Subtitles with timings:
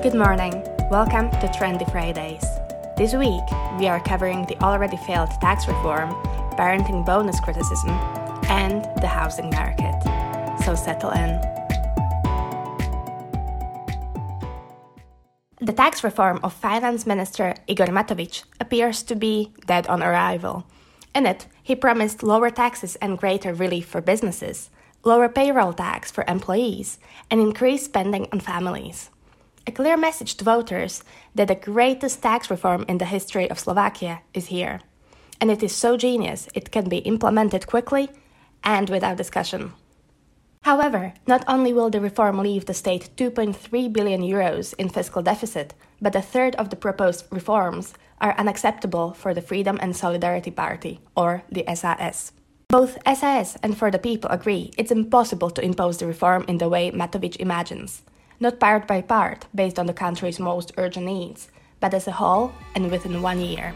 [0.00, 0.52] Good morning.
[0.92, 2.44] Welcome to Trendy Fridays.
[2.96, 3.42] This week,
[3.80, 6.10] we are covering the already failed tax reform,
[6.54, 7.90] parenting bonus criticism,
[8.48, 10.00] and the housing market.
[10.64, 11.40] So settle in.
[15.60, 20.64] The tax reform of Finance Minister Igor Matovic appears to be dead on arrival.
[21.12, 24.70] In it, he promised lower taxes and greater relief for businesses,
[25.02, 27.00] lower payroll tax for employees,
[27.32, 29.10] and increased spending on families
[29.68, 31.04] a clear message to voters
[31.34, 34.80] that the greatest tax reform in the history of Slovakia is here.
[35.42, 38.08] And it is so genius it can be implemented quickly
[38.64, 39.74] and without discussion.
[40.62, 45.74] However, not only will the reform leave the state 2.3 billion euros in fiscal deficit,
[46.00, 50.98] but a third of the proposed reforms are unacceptable for the Freedom and Solidarity Party,
[51.14, 52.32] or the SAS.
[52.68, 56.68] Both SAS and For the People agree it's impossible to impose the reform in the
[56.70, 58.02] way Matovic imagines
[58.40, 61.48] not part by part based on the country's most urgent needs,
[61.80, 63.74] but as a whole and within one year.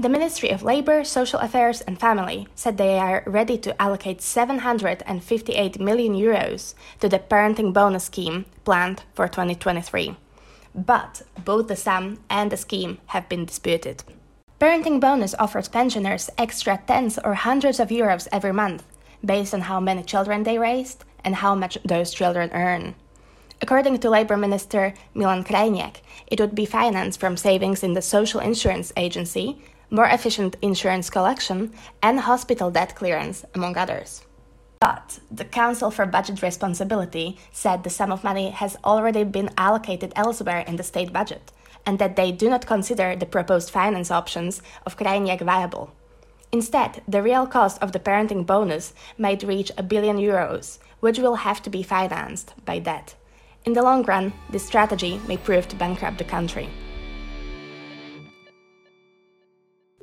[0.00, 5.80] The Ministry of Labour, Social Affairs and Family said they are ready to allocate 758
[5.80, 10.16] million euros to the parenting bonus scheme planned for 2023.
[10.72, 14.04] But both the sum and the scheme have been disputed.
[14.60, 18.84] Parenting bonus offers pensioners extra tens or hundreds of euros every month
[19.24, 22.94] based on how many children they raised and how much those children earn.
[23.60, 25.96] According to Labour Minister Milan Krajniak,
[26.28, 29.60] it would be financed from savings in the Social Insurance Agency,
[29.90, 34.24] more efficient insurance collection, and hospital debt clearance, among others.
[34.80, 40.12] But the Council for Budget Responsibility said the sum of money has already been allocated
[40.14, 41.50] elsewhere in the state budget,
[41.84, 45.90] and that they do not consider the proposed finance options of Krajniak viable.
[46.50, 51.36] Instead, the real cost of the parenting bonus might reach a billion euros, which will
[51.36, 53.14] have to be financed by debt.
[53.64, 56.70] In the long run, this strategy may prove to bankrupt the country.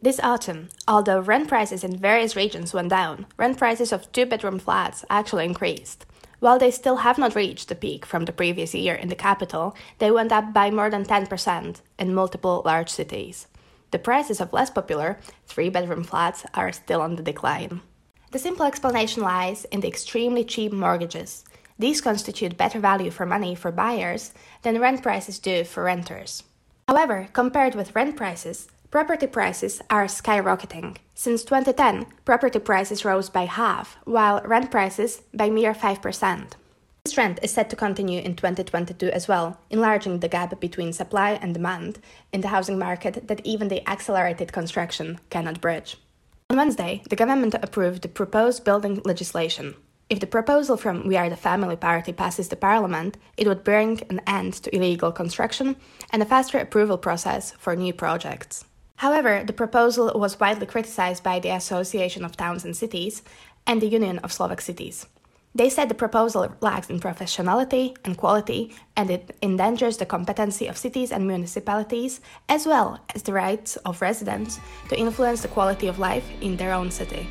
[0.01, 4.59] This autumn, although rent prices in various regions went down, rent prices of two bedroom
[4.59, 6.06] flats actually increased.
[6.39, 9.75] While they still have not reached the peak from the previous year in the capital,
[9.97, 13.47] they went up by more than 10% in multiple large cities.
[13.91, 17.81] The prices of less popular three bedroom flats are still on the decline.
[18.31, 21.46] The simple explanation lies in the extremely cheap mortgages.
[21.78, 26.44] These constitute better value for money for buyers than rent prices do for renters.
[26.88, 30.97] However, compared with rent prices, property prices are skyrocketing.
[31.13, 36.51] Since 2010, property prices rose by half, while rent prices by mere 5%.
[37.05, 41.33] This trend is set to continue in 2022 as well, enlarging the gap between supply
[41.33, 41.99] and demand
[42.33, 45.97] in the housing market that even the accelerated construction cannot bridge.
[46.49, 49.75] On Wednesday, the government approved the proposed building legislation.
[50.09, 54.01] If the proposal from We Are the Family Party passes the parliament, it would bring
[54.09, 55.75] an end to illegal construction
[56.09, 58.65] and a faster approval process for new projects.
[58.95, 63.21] However, the proposal was widely criticized by the Association of Towns and Cities
[63.67, 65.05] and the Union of Slovak Cities.
[65.55, 70.77] They said the proposal lacks in professionality and quality and it endangers the competency of
[70.77, 75.97] cities and municipalities as well as the rights of residents to influence the quality of
[75.97, 77.25] life in their own city.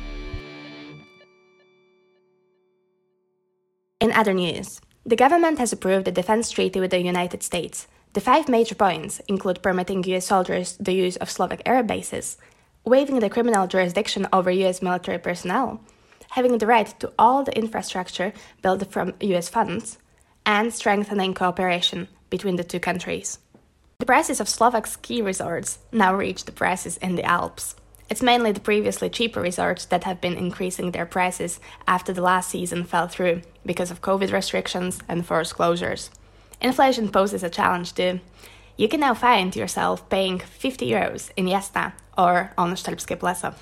[4.01, 7.87] In other news, the government has approved a defense treaty with the United States.
[8.13, 12.37] The five major points include permitting US soldiers the use of Slovak air bases,
[12.83, 15.81] waiving the criminal jurisdiction over US military personnel,
[16.35, 19.97] having the right to all the infrastructure built from US funds,
[20.45, 23.39] and strengthening cooperation between the two countries.
[23.99, 27.75] The prices of Slovak ski resorts now reach the prices in the Alps.
[28.09, 32.49] It's mainly the previously cheaper resorts that have been increasing their prices after the last
[32.49, 36.09] season fell through because of COVID restrictions and forced closures.
[36.59, 38.19] Inflation poses a challenge too.
[38.75, 43.55] You can now find yourself paying 50 euros in Jasna or on Štrbské pleso.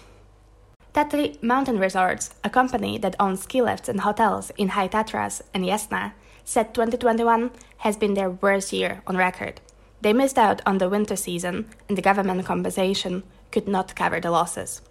[0.94, 5.66] Tatry Mountain Resorts, a company that owns ski lifts and hotels in High Tatras and
[5.66, 6.14] Jasna,
[6.46, 9.59] said 2021 has been their worst year on record.
[10.02, 14.29] They missed out on the winter season, and the government compensation could not cover the
[14.29, 14.82] losses.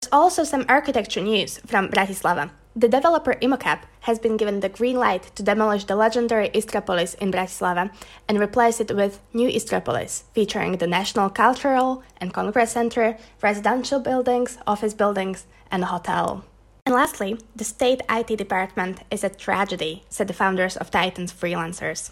[0.00, 2.50] There's also some architecture news from Bratislava.
[2.76, 7.30] The developer Immocap has been given the green light to demolish the legendary Istropolis in
[7.30, 7.92] Bratislava
[8.28, 14.58] and replace it with new Istropolis, featuring the National Cultural and Congress Center, residential buildings,
[14.66, 16.44] office buildings, and a hotel.
[16.84, 22.10] And lastly, the state IT department is a tragedy, said the founders of Titans Freelancers.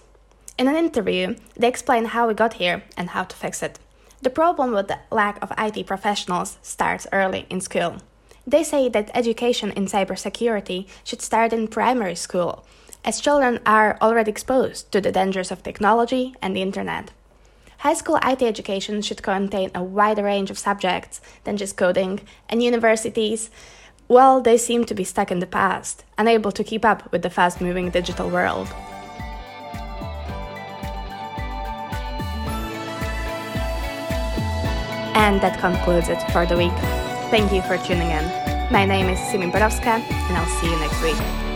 [0.57, 3.81] In an interview, they explain how we got here and how to fix it.
[4.21, 7.97] The problem with the lack of IT professionals starts early in school.
[8.47, 12.65] They say that education in cybersecurity should start in primary school,
[13.05, 17.13] as children are already exposed to the dangers of technology and the internet.
[17.79, 22.63] High school IT education should contain a wider range of subjects than just coding, and
[22.63, 23.51] universities,
[24.09, 27.31] well, they seem to be stuck in the past, unable to keep up with the
[27.31, 28.69] fast moving digital world.
[35.15, 37.02] And that concludes it for the week.
[37.33, 38.25] Thank you for tuning in.
[38.71, 41.52] My name is Simi Borowska, and I'll see you next week.